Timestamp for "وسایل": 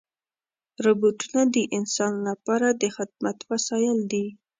3.51-3.99